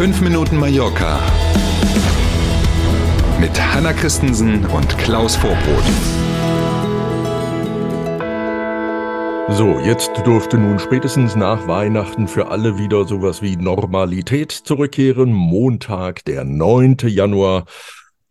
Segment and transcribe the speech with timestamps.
[0.00, 1.20] 5 Minuten Mallorca
[3.38, 5.84] mit Hanna Christensen und Klaus Vorbrot.
[9.50, 15.34] So, jetzt dürfte nun spätestens nach Weihnachten für alle wieder sowas wie Normalität zurückkehren.
[15.34, 16.96] Montag, der 9.
[17.04, 17.66] Januar.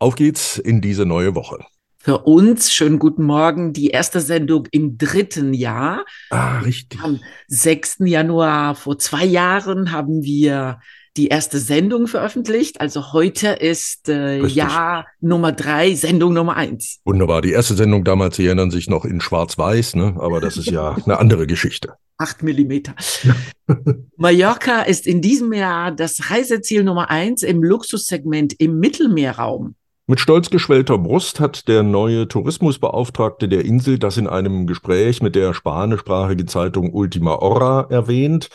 [0.00, 1.64] Auf geht's in diese neue Woche.
[1.98, 6.04] Für uns, schönen guten Morgen, die erste Sendung im dritten Jahr.
[6.30, 6.98] Ah, richtig.
[7.00, 7.98] Am 6.
[8.06, 10.80] Januar vor zwei Jahren haben wir
[11.16, 12.80] die erste Sendung veröffentlicht.
[12.80, 17.00] Also heute ist äh, Jahr Nummer drei, Sendung Nummer eins.
[17.04, 17.42] Wunderbar.
[17.42, 20.16] Die erste Sendung damals, Sie erinnern sich noch in Schwarz-Weiß, ne?
[20.18, 21.94] aber das ist ja eine andere Geschichte.
[22.18, 22.94] Acht Millimeter.
[24.16, 29.74] Mallorca ist in diesem Jahr das Reiseziel Nummer eins im Luxussegment im Mittelmeerraum.
[30.06, 35.36] Mit stolz geschwellter Brust hat der neue Tourismusbeauftragte der Insel das in einem Gespräch mit
[35.36, 38.48] der spanischsprachigen Zeitung Ultima Hora erwähnt.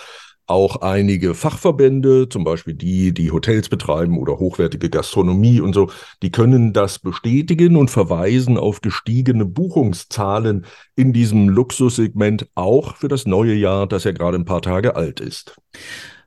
[0.47, 5.89] Auch einige Fachverbände, zum Beispiel die, die Hotels betreiben oder hochwertige Gastronomie und so,
[6.21, 10.65] die können das bestätigen und verweisen auf gestiegene Buchungszahlen
[10.95, 15.19] in diesem Luxussegment auch für das neue Jahr, das ja gerade ein paar Tage alt
[15.19, 15.55] ist.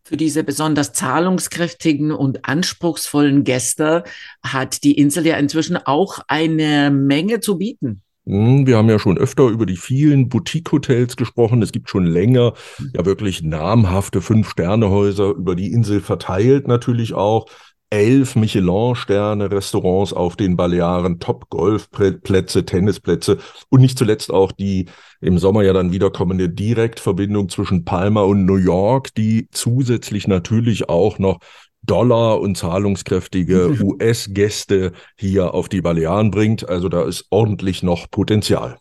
[0.02, 4.04] Für diese besonders zahlungskräftigen und anspruchsvollen Gäste
[4.42, 8.02] hat die Insel ja inzwischen auch eine Menge zu bieten.
[8.28, 11.62] Hm, wir haben ja schon öfter über die vielen Boutique-Hotels gesprochen.
[11.62, 12.52] Es gibt schon länger
[12.92, 17.46] ja wirklich namhafte Fünf-Sterne-Häuser über die Insel verteilt natürlich auch
[17.90, 23.38] elf Michelin-Sterne-Restaurants auf den Balearen, Top-Golfplätze, Tennisplätze
[23.70, 24.90] und nicht zuletzt auch die
[25.22, 31.18] im Sommer ja dann wiederkommende Direktverbindung zwischen Palma und New York, die zusätzlich natürlich auch
[31.18, 31.38] noch
[31.82, 36.68] Dollar und zahlungskräftige US-Gäste hier auf die Balearen bringt.
[36.68, 38.78] Also da ist ordentlich noch Potenzial.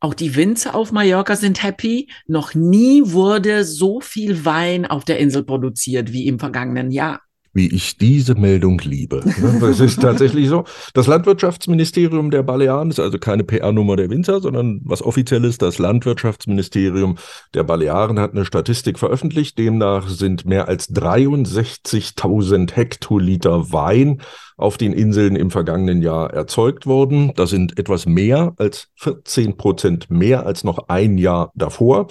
[0.00, 2.10] Auch die Winzer auf Mallorca sind happy.
[2.26, 7.20] Noch nie wurde so viel Wein auf der Insel produziert wie im vergangenen Jahr
[7.56, 9.22] wie ich diese Meldung liebe.
[9.66, 10.64] Es ist tatsächlich so.
[10.94, 15.58] Das Landwirtschaftsministerium der Balearen ist also keine PR-Nummer der Winzer, sondern was offizielles.
[15.58, 17.16] Das Landwirtschaftsministerium
[17.54, 19.58] der Balearen hat eine Statistik veröffentlicht.
[19.58, 24.20] Demnach sind mehr als 63.000 Hektoliter Wein
[24.56, 27.32] auf den Inseln im vergangenen Jahr erzeugt worden.
[27.34, 32.08] Das sind etwas mehr als 14 Prozent mehr als noch ein Jahr davor.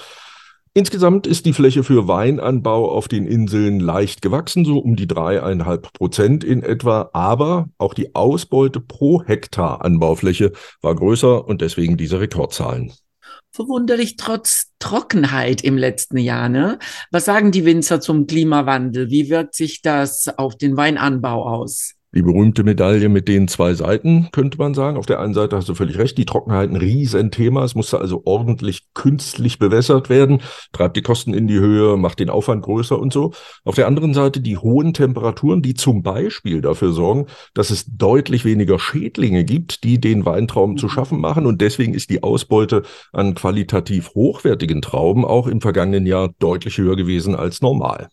[0.78, 5.94] Insgesamt ist die Fläche für Weinanbau auf den Inseln leicht gewachsen, so um die dreieinhalb
[5.94, 7.12] Prozent in etwa.
[7.13, 12.91] Aber auch die Ausbeute pro Hektar Anbaufläche war größer und deswegen diese Rekordzahlen.
[13.52, 16.50] Verwunderlich trotz Trockenheit im letzten Jahr.
[16.50, 16.78] Ne?
[17.09, 19.09] Was sagen die Winzer zum Klimawandel?
[19.09, 21.94] Wie wirkt sich das auf den Weinanbau aus?
[22.15, 24.95] Die berühmte Medaille mit den zwei Seiten, könnte man sagen.
[24.95, 27.65] Auf der einen Seite hast du völlig recht, die Trockenheit ein Riesenthema.
[27.65, 32.29] Es musste also ordentlich künstlich bewässert werden, treibt die Kosten in die Höhe, macht den
[32.29, 33.33] Aufwand größer und so.
[33.65, 38.45] Auf der anderen Seite die hohen Temperaturen, die zum Beispiel dafür sorgen, dass es deutlich
[38.45, 41.45] weniger Schädlinge gibt, die den Weintrauben zu schaffen machen.
[41.45, 46.95] Und deswegen ist die Ausbeute an qualitativ hochwertigen Trauben auch im vergangenen Jahr deutlich höher
[46.95, 48.07] gewesen als normal.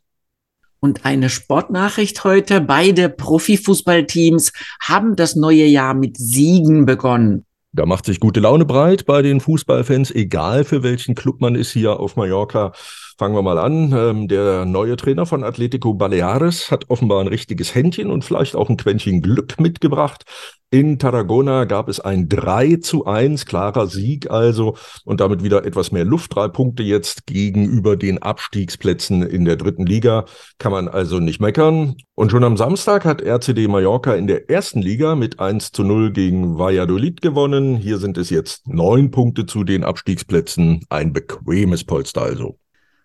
[0.84, 2.60] Und eine Sportnachricht heute.
[2.60, 7.46] Beide Profifußballteams haben das neue Jahr mit Siegen begonnen.
[7.70, 11.70] Da macht sich gute Laune breit bei den Fußballfans, egal für welchen Club man ist
[11.70, 12.72] hier auf Mallorca.
[13.18, 13.92] Fangen wir mal an.
[13.92, 18.68] Ähm, der neue Trainer von Atletico Baleares hat offenbar ein richtiges Händchen und vielleicht auch
[18.68, 20.24] ein Quäntchen Glück mitgebracht.
[20.70, 24.74] In Tarragona gab es ein 3 zu 1, klarer Sieg also
[25.04, 26.34] und damit wieder etwas mehr Luft.
[26.34, 30.24] Drei Punkte jetzt gegenüber den Abstiegsplätzen in der dritten Liga.
[30.56, 31.96] Kann man also nicht meckern.
[32.14, 36.10] Und schon am Samstag hat RCD Mallorca in der ersten Liga mit 1 zu 0
[36.10, 37.76] gegen Valladolid gewonnen.
[37.76, 40.86] Hier sind es jetzt neun Punkte zu den Abstiegsplätzen.
[40.88, 42.61] Ein bequemes Polster also.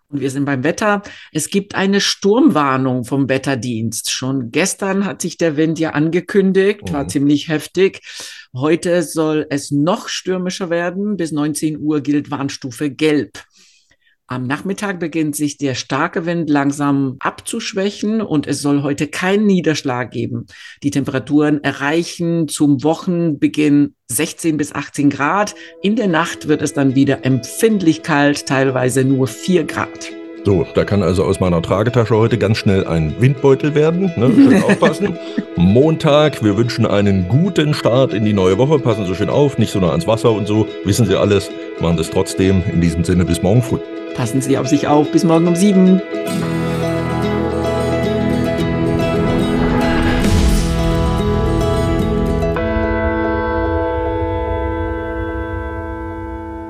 [0.10, 1.02] Und wir sind beim Wetter.
[1.34, 4.10] Es gibt eine Sturmwarnung vom Wetterdienst.
[4.10, 7.10] Schon gestern hat sich der Wind ja angekündigt, war mhm.
[7.10, 8.02] ziemlich heftig.
[8.56, 11.18] Heute soll es noch stürmischer werden.
[11.18, 13.44] Bis 19 Uhr gilt Warnstufe Gelb.
[14.30, 20.12] Am Nachmittag beginnt sich der starke Wind langsam abzuschwächen und es soll heute keinen Niederschlag
[20.12, 20.48] geben.
[20.84, 25.56] Die Temperaturen erreichen zum Wochenbeginn 16 bis 18 Grad.
[25.82, 30.12] In der Nacht wird es dann wieder empfindlich kalt, teilweise nur 4 Grad.
[30.48, 34.14] So, da kann also aus meiner Tragetasche heute ganz schnell ein Windbeutel werden.
[34.16, 34.32] Ne?
[34.34, 35.20] Schön aufpassen.
[35.58, 38.80] Montag, wir wünschen einen guten Start in die neue Woche.
[38.80, 40.66] Passen Sie schön auf, nicht so nah ans Wasser und so.
[40.86, 41.52] Wissen Sie alles,
[41.82, 42.64] machen Sie es trotzdem.
[42.72, 43.80] In diesem Sinne, bis morgen früh.
[44.16, 45.12] Passen Sie auf sich auf.
[45.12, 46.02] Bis morgen um sieben.